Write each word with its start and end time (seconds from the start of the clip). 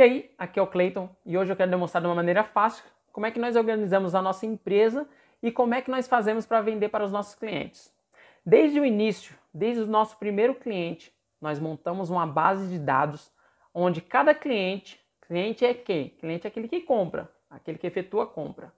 E 0.00 0.02
aí, 0.02 0.30
aqui 0.38 0.58
é 0.58 0.62
o 0.62 0.66
Clayton 0.66 1.14
e 1.26 1.36
hoje 1.36 1.52
eu 1.52 1.56
quero 1.56 1.70
demonstrar 1.70 2.00
de 2.00 2.08
uma 2.08 2.14
maneira 2.14 2.42
fácil 2.42 2.82
como 3.12 3.26
é 3.26 3.30
que 3.30 3.38
nós 3.38 3.54
organizamos 3.54 4.14
a 4.14 4.22
nossa 4.22 4.46
empresa 4.46 5.06
e 5.42 5.52
como 5.52 5.74
é 5.74 5.82
que 5.82 5.90
nós 5.90 6.08
fazemos 6.08 6.46
para 6.46 6.62
vender 6.62 6.88
para 6.88 7.04
os 7.04 7.12
nossos 7.12 7.34
clientes. 7.34 7.94
Desde 8.42 8.80
o 8.80 8.84
início, 8.86 9.36
desde 9.52 9.82
o 9.82 9.86
nosso 9.86 10.16
primeiro 10.16 10.54
cliente, 10.54 11.14
nós 11.38 11.60
montamos 11.60 12.08
uma 12.08 12.26
base 12.26 12.66
de 12.68 12.78
dados 12.78 13.30
onde 13.74 14.00
cada 14.00 14.34
cliente, 14.34 14.98
cliente 15.20 15.66
é 15.66 15.74
quem? 15.74 16.08
Cliente 16.08 16.46
é 16.46 16.48
aquele 16.48 16.66
que 16.66 16.80
compra, 16.80 17.30
aquele 17.50 17.76
que 17.76 17.86
efetua 17.86 18.22
a 18.22 18.26
compra. 18.26 18.72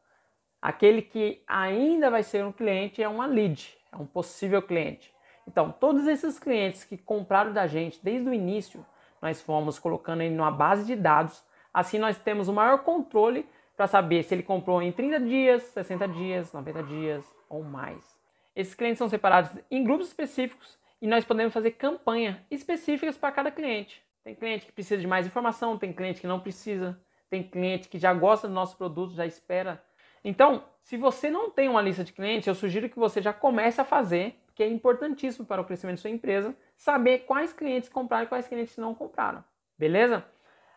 Aquele 0.61 1.03
que 1.03 1.41
ainda 1.47 2.11
vai 2.11 2.25
ser 2.25 2.45
um 2.45 2.51
cliente 2.51 3.01
é 3.01 3.09
uma 3.09 3.27
lead, 3.27 3.79
é 3.93 3.97
um 3.97 4.07
possível 4.07 4.61
cliente. 4.61 5.15
Então, 5.47 5.71
todos 5.71 6.09
esses 6.09 6.37
clientes 6.41 6.83
que 6.83 6.99
compraram 6.99 7.53
da 7.53 7.69
gente 7.69 8.01
desde 8.03 8.29
o 8.29 8.35
início, 8.35 8.85
nós 9.23 9.41
fomos 9.41 9.79
colocando 9.79 10.21
ele 10.21 10.35
numa 10.35 10.51
base 10.51 10.85
de 10.85 10.97
dados. 10.97 11.43
Assim 11.73 11.99
nós 11.99 12.19
temos 12.19 12.49
o 12.49 12.53
maior 12.53 12.81
controle 12.81 13.49
para 13.77 13.87
saber 13.87 14.25
se 14.25 14.35
ele 14.35 14.43
comprou 14.43 14.83
em 14.83 14.93
30 14.93 15.21
dias, 15.21 15.63
60 15.63 16.09
dias, 16.09 16.53
90 16.53 16.83
dias 16.83 17.25
ou 17.49 17.63
mais. 17.63 18.21
Esses 18.55 18.75
clientes 18.75 18.99
são 18.99 19.09
separados 19.09 19.51
em 19.71 19.83
grupos 19.83 20.09
específicos 20.09 20.77
e 21.01 21.07
nós 21.07 21.25
podemos 21.25 21.55
fazer 21.55 21.71
campanha 21.73 22.45
específicas 22.51 23.17
para 23.17 23.33
cada 23.33 23.51
cliente. 23.51 24.03
Tem 24.23 24.35
cliente 24.35 24.67
que 24.67 24.73
precisa 24.73 25.01
de 25.01 25.07
mais 25.07 25.27
informação, 25.27 25.79
tem 25.79 25.93
cliente 25.93 26.21
que 26.21 26.27
não 26.27 26.39
precisa, 26.39 27.01
tem 27.31 27.43
cliente 27.43 27.89
que 27.89 27.99
já 27.99 28.13
gosta 28.13 28.47
do 28.47 28.55
nosso 28.55 28.77
produto, 28.77 29.15
já 29.15 29.25
espera. 29.25 29.83
Então, 30.23 30.65
se 30.83 30.97
você 30.97 31.31
não 31.31 31.51
tem 31.51 31.69
uma 31.69 31.81
lista 31.81 32.05
de 32.05 32.13
clientes, 32.13 32.47
eu 32.47 32.55
sugiro 32.55 32.89
que 32.89 32.99
você 32.99 33.23
já 33.23 33.33
comece 33.33 33.81
a 33.81 33.85
fazer 33.85 34.39
que 34.55 34.63
é 34.63 34.69
importantíssimo 34.69 35.47
para 35.47 35.61
o 35.61 35.65
crescimento 35.65 35.97
da 35.97 36.03
sua 36.03 36.11
empresa, 36.11 36.55
saber 36.77 37.21
quais 37.21 37.53
clientes 37.53 37.89
compraram 37.89 38.25
e 38.25 38.29
quais 38.29 38.47
clientes 38.47 38.77
não 38.77 38.95
compraram. 38.95 39.45
Beleza? 39.79 40.25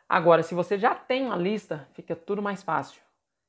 Agora, 0.07 0.43
se 0.43 0.53
você 0.53 0.77
já 0.77 0.93
tem 0.93 1.25
uma 1.25 1.35
lista, 1.35 1.87
fica 1.93 2.15
tudo 2.15 2.41
mais 2.41 2.61
fácil. 2.61 3.01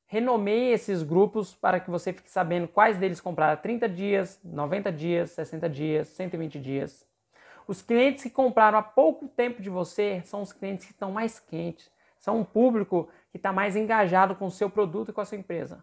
Renomeie 0.06 0.72
esses 0.72 1.02
grupos 1.02 1.54
para 1.54 1.80
que 1.80 1.90
você 1.90 2.12
fique 2.12 2.30
sabendo 2.30 2.68
quais 2.68 2.96
deles 2.96 3.20
compraram 3.20 3.60
30 3.60 3.88
dias, 3.88 4.40
90 4.44 4.92
dias, 4.92 5.30
60 5.32 5.68
dias, 5.68 6.08
120 6.08 6.60
dias. 6.60 7.04
Os 7.66 7.82
clientes 7.82 8.22
que 8.22 8.30
compraram 8.30 8.78
há 8.78 8.82
pouco 8.82 9.26
tempo 9.26 9.60
de 9.60 9.68
você 9.68 10.22
são 10.24 10.42
os 10.42 10.52
clientes 10.52 10.86
que 10.86 10.92
estão 10.92 11.10
mais 11.10 11.40
quentes, 11.40 11.90
são 12.18 12.38
um 12.38 12.44
público 12.44 13.08
que 13.30 13.36
está 13.36 13.52
mais 13.52 13.74
engajado 13.74 14.36
com 14.36 14.46
o 14.46 14.50
seu 14.50 14.70
produto 14.70 15.10
e 15.10 15.12
com 15.12 15.20
a 15.20 15.24
sua 15.24 15.38
empresa. 15.38 15.82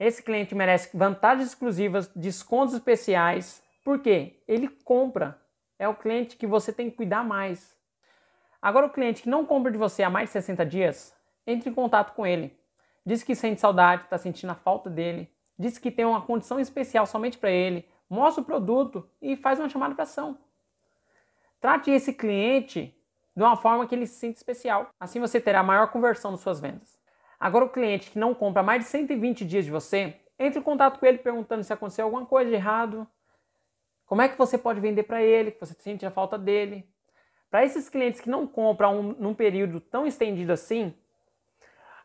Esse 0.00 0.22
cliente 0.22 0.54
merece 0.54 0.96
vantagens 0.96 1.48
exclusivas, 1.48 2.10
descontos 2.14 2.74
especiais, 2.74 3.62
por 3.88 4.00
quê? 4.00 4.42
Ele 4.46 4.68
compra. 4.68 5.40
É 5.78 5.88
o 5.88 5.94
cliente 5.94 6.36
que 6.36 6.46
você 6.46 6.70
tem 6.70 6.90
que 6.90 6.96
cuidar 6.98 7.24
mais. 7.24 7.74
Agora, 8.60 8.84
o 8.84 8.90
cliente 8.90 9.22
que 9.22 9.30
não 9.30 9.46
compra 9.46 9.72
de 9.72 9.78
você 9.78 10.02
há 10.02 10.10
mais 10.10 10.28
de 10.28 10.34
60 10.34 10.66
dias, 10.66 11.16
entre 11.46 11.70
em 11.70 11.72
contato 11.72 12.12
com 12.12 12.26
ele. 12.26 12.54
Diz 13.06 13.22
que 13.22 13.34
sente 13.34 13.62
saudade, 13.62 14.02
está 14.02 14.18
sentindo 14.18 14.50
a 14.50 14.54
falta 14.54 14.90
dele. 14.90 15.32
Diz 15.58 15.78
que 15.78 15.90
tem 15.90 16.04
uma 16.04 16.20
condição 16.20 16.60
especial 16.60 17.06
somente 17.06 17.38
para 17.38 17.50
ele. 17.50 17.88
Mostra 18.10 18.42
o 18.42 18.44
produto 18.44 19.08
e 19.22 19.38
faz 19.38 19.58
uma 19.58 19.70
chamada 19.70 19.94
para 19.94 20.02
ação. 20.02 20.36
Trate 21.58 21.90
esse 21.90 22.12
cliente 22.12 22.94
de 23.34 23.42
uma 23.42 23.56
forma 23.56 23.86
que 23.86 23.94
ele 23.94 24.06
se 24.06 24.16
sinta 24.16 24.36
especial. 24.36 24.90
Assim 25.00 25.18
você 25.18 25.40
terá 25.40 25.62
maior 25.62 25.90
conversão 25.90 26.30
nas 26.30 26.40
suas 26.40 26.60
vendas. 26.60 27.00
Agora, 27.40 27.64
o 27.64 27.70
cliente 27.70 28.10
que 28.10 28.18
não 28.18 28.34
compra 28.34 28.62
mais 28.62 28.82
de 28.84 28.90
120 28.90 29.46
dias 29.46 29.64
de 29.64 29.70
você, 29.70 30.14
entre 30.38 30.60
em 30.60 30.62
contato 30.62 31.00
com 31.00 31.06
ele 31.06 31.16
perguntando 31.16 31.64
se 31.64 31.72
aconteceu 31.72 32.04
alguma 32.04 32.26
coisa 32.26 32.50
de 32.50 32.56
errado, 32.56 33.08
como 34.08 34.22
é 34.22 34.28
que 34.28 34.38
você 34.38 34.56
pode 34.56 34.80
vender 34.80 35.02
para 35.02 35.22
ele, 35.22 35.50
que 35.50 35.60
você 35.60 35.74
sente 35.74 36.06
a 36.06 36.10
falta 36.10 36.38
dele? 36.38 36.88
Para 37.50 37.62
esses 37.62 37.90
clientes 37.90 38.20
que 38.22 38.30
não 38.30 38.46
compram 38.46 38.98
um, 38.98 39.02
num 39.12 39.34
período 39.34 39.80
tão 39.80 40.06
estendido 40.06 40.50
assim, 40.50 40.94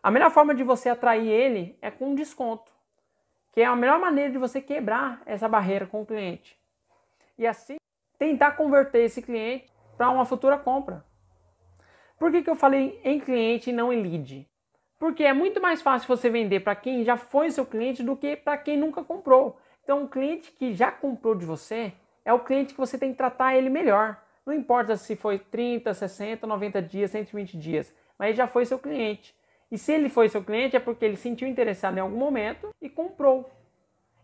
a 0.02 0.12
melhor 0.12 0.30
forma 0.30 0.54
de 0.54 0.64
você 0.64 0.90
atrair 0.90 1.30
ele 1.30 1.78
é 1.82 1.90
com 1.90 2.10
um 2.10 2.16
desconto, 2.16 2.74
que 3.54 3.62
é 3.62 3.66
a 3.66 3.76
melhor 3.76 4.00
maneira 4.00 4.30
de 4.30 4.38
você 4.38 4.62
quebrar 4.62 5.22
essa 5.26 5.48
barreira 5.48 5.88
com 5.88 6.02
o 6.02 6.06
cliente. 6.06 6.60
E 7.38 7.48
assim 7.48 7.78
tentar 8.20 8.52
converter 8.52 9.06
esse 9.06 9.22
cliente 9.22 9.72
para 9.96 10.10
uma 10.10 10.26
futura 10.26 10.58
compra. 10.58 11.06
Por 12.20 12.32
que, 12.32 12.44
que 12.44 12.50
eu 12.50 12.56
falei 12.56 13.00
em 13.06 13.18
cliente 13.18 13.70
e 13.70 13.74
não 13.74 13.94
em 13.94 14.02
lead? 14.02 14.50
Porque 15.00 15.24
é 15.24 15.32
muito 15.32 15.62
mais 15.62 15.82
fácil 15.82 16.08
você 16.08 16.30
vender 16.30 16.60
para 16.60 16.76
quem 16.76 17.06
já 17.06 17.16
foi 17.16 17.50
seu 17.50 17.66
cliente 17.66 18.04
do 18.04 18.18
que 18.18 18.36
para 18.36 18.58
quem 18.58 18.78
nunca 18.78 19.04
comprou. 19.06 19.58
Então, 19.84 20.04
o 20.04 20.08
cliente 20.08 20.52
que 20.52 20.74
já 20.74 20.92
comprou 20.92 21.36
de 21.36 21.46
você 21.46 21.94
é 22.24 22.34
o 22.34 22.40
cliente 22.40 22.74
que 22.74 22.80
você 22.80 22.98
tem 22.98 23.12
que 23.12 23.18
tratar 23.18 23.56
ele 23.56 23.70
melhor. 23.70 24.22
Não 24.46 24.54
importa 24.54 24.96
se 24.98 25.16
foi 25.16 25.40
30, 25.40 25.94
60, 25.94 26.48
90 26.48 26.82
dias, 26.82 27.12
120 27.12 27.58
dias, 27.58 27.94
mas 28.18 28.36
já 28.36 28.48
foi 28.48 28.66
seu 28.66 28.80
cliente. 28.80 29.36
E 29.72 29.78
se 29.78 29.92
ele 29.92 30.10
foi 30.10 30.30
seu 30.30 30.44
cliente 30.44 30.76
é 30.76 30.80
porque 30.80 31.04
ele 31.04 31.16
sentiu 31.16 31.48
interessado 31.48 31.98
em 31.98 32.02
algum 32.02 32.18
momento 32.18 32.70
e 32.82 32.90
comprou. 32.90 33.50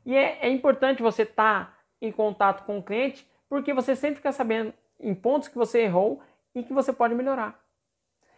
E 0.06 0.16
é, 0.16 0.40
é 0.42 0.50
importante 0.50 1.02
você 1.02 1.24
estar 1.24 1.66
tá 1.66 1.78
em 2.02 2.12
contato 2.12 2.66
com 2.66 2.78
o 2.78 2.84
cliente 2.84 3.28
porque 3.50 3.74
você 3.74 3.96
sempre 3.96 4.18
fica 4.18 4.32
sabendo 4.32 4.74
em 5.00 5.14
pontos 5.16 5.48
que 5.48 5.58
você 5.58 5.82
errou 5.82 6.22
e 6.54 6.64
que 6.64 6.74
você 6.74 6.94
pode 6.94 7.16
melhorar. 7.16 7.60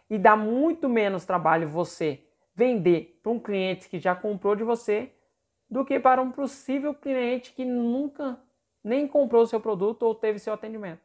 E 0.08 0.18
dá 0.18 0.36
muito 0.36 0.88
menos 0.88 1.24
trabalho 1.24 1.68
você 1.68 2.20
vender 2.54 3.18
para 3.22 3.32
um 3.32 3.38
cliente 3.38 3.88
que 3.88 3.98
já 3.98 4.14
comprou 4.14 4.54
de 4.56 4.64
você 4.64 5.10
do 5.72 5.86
que 5.86 5.98
para 5.98 6.20
um 6.20 6.30
possível 6.30 6.92
cliente 6.92 7.52
que 7.52 7.64
nunca 7.64 8.38
nem 8.84 9.08
comprou 9.08 9.46
seu 9.46 9.58
produto 9.58 10.02
ou 10.02 10.14
teve 10.14 10.38
seu 10.38 10.52
atendimento. 10.52 11.00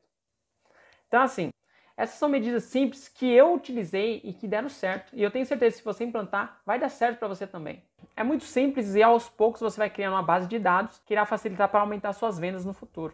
Então, 1.08 1.22
assim, 1.22 1.52
essas 1.96 2.20
são 2.20 2.28
medidas 2.28 2.66
simples 2.66 3.08
que 3.08 3.32
eu 3.32 3.54
utilizei 3.54 4.20
e 4.26 4.34
que 4.34 4.46
deram 4.46 4.68
certo. 4.68 5.16
E 5.16 5.24
eu 5.24 5.32
tenho 5.32 5.46
certeza 5.46 5.72
que 5.72 5.78
se 5.78 5.86
você 5.86 6.04
implantar, 6.04 6.60
vai 6.66 6.78
dar 6.78 6.90
certo 6.90 7.18
para 7.18 7.30
você 7.30 7.48
também. 7.48 7.82
É 8.14 8.26
muito 8.26 8.44
simples 8.44 8.94
e 8.94 9.02
aos 9.02 9.30
poucos 9.30 9.62
você 9.62 9.78
vai 9.78 9.90
criando 9.90 10.16
uma 10.16 10.22
base 10.22 10.50
de 10.50 10.60
dados 10.60 11.02
que 11.06 11.14
irá 11.14 11.26
facilitar 11.26 11.70
para 11.70 11.80
aumentar 11.80 12.12
suas 12.12 12.38
vendas 12.38 12.66
no 12.66 12.74
futuro. 12.74 13.14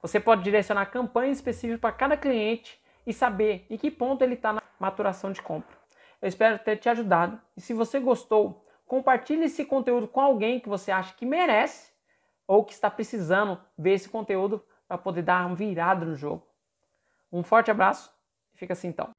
Você 0.00 0.20
pode 0.20 0.44
direcionar 0.44 0.86
campanhas 0.86 1.38
específicas 1.38 1.80
para 1.80 1.90
cada 1.90 2.16
cliente 2.16 2.80
e 3.04 3.12
saber 3.12 3.66
em 3.68 3.76
que 3.76 3.90
ponto 3.90 4.22
ele 4.22 4.34
está 4.34 4.52
na 4.52 4.62
maturação 4.78 5.32
de 5.32 5.42
compra. 5.42 5.76
Eu 6.22 6.28
espero 6.28 6.56
ter 6.60 6.76
te 6.76 6.88
ajudado. 6.88 7.40
E 7.56 7.60
se 7.60 7.74
você 7.74 7.98
gostou, 7.98 8.63
Compartilhe 8.94 9.46
esse 9.46 9.64
conteúdo 9.64 10.06
com 10.06 10.20
alguém 10.20 10.60
que 10.60 10.68
você 10.68 10.92
acha 10.92 11.12
que 11.14 11.26
merece 11.26 11.90
ou 12.46 12.64
que 12.64 12.72
está 12.72 12.88
precisando 12.88 13.60
ver 13.76 13.94
esse 13.94 14.08
conteúdo 14.08 14.64
para 14.86 14.96
poder 14.96 15.22
dar 15.22 15.44
uma 15.44 15.56
virada 15.56 16.06
no 16.06 16.14
jogo. 16.14 16.46
Um 17.32 17.42
forte 17.42 17.72
abraço 17.72 18.14
e 18.54 18.56
fica 18.56 18.72
assim 18.72 18.86
então. 18.86 19.10